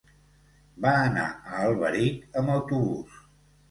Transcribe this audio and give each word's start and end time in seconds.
Va 0.85 0.95
anar 1.11 1.27
a 1.29 1.61
Alberic 1.69 2.43
amb 2.43 2.59
autobús. 2.59 3.27